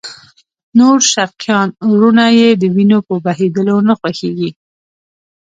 [0.79, 4.51] نور شرقیان وروڼه یې د وینو په بهېدلو نه خوږېږي.